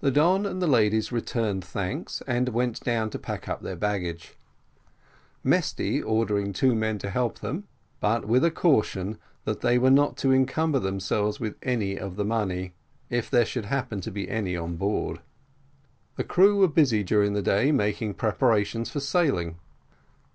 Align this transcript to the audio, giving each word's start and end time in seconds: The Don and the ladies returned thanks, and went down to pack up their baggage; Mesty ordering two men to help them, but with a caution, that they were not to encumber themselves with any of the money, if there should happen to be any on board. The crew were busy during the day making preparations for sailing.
The 0.00 0.10
Don 0.10 0.44
and 0.44 0.60
the 0.60 0.66
ladies 0.66 1.10
returned 1.10 1.64
thanks, 1.64 2.22
and 2.26 2.50
went 2.50 2.78
down 2.80 3.08
to 3.08 3.18
pack 3.18 3.48
up 3.48 3.62
their 3.62 3.74
baggage; 3.74 4.36
Mesty 5.42 6.02
ordering 6.02 6.52
two 6.52 6.74
men 6.74 6.98
to 6.98 7.08
help 7.08 7.38
them, 7.38 7.66
but 7.98 8.26
with 8.26 8.44
a 8.44 8.50
caution, 8.50 9.16
that 9.46 9.62
they 9.62 9.78
were 9.78 9.90
not 9.90 10.18
to 10.18 10.30
encumber 10.30 10.78
themselves 10.78 11.40
with 11.40 11.56
any 11.62 11.98
of 11.98 12.16
the 12.16 12.24
money, 12.26 12.74
if 13.08 13.30
there 13.30 13.46
should 13.46 13.64
happen 13.64 14.02
to 14.02 14.10
be 14.10 14.28
any 14.28 14.54
on 14.58 14.76
board. 14.76 15.20
The 16.16 16.24
crew 16.24 16.58
were 16.58 16.68
busy 16.68 17.02
during 17.02 17.32
the 17.32 17.40
day 17.40 17.72
making 17.72 18.12
preparations 18.12 18.90
for 18.90 19.00
sailing. 19.00 19.56